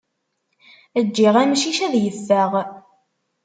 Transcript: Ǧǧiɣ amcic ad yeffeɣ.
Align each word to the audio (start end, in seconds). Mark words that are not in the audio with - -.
Ǧǧiɣ 1.05 1.35
amcic 1.41 1.77
ad 1.87 1.95
yeffeɣ. 2.03 2.51